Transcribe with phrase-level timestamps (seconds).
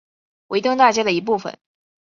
[0.47, 1.59] 维登大街的一部分。